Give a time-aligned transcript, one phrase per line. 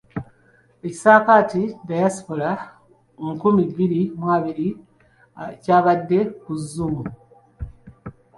[0.87, 2.49] Ekisaakaate Dayasipola
[3.33, 4.67] nkumi bbiri mu abiri
[5.61, 7.05] kyabadde ku zzuumu.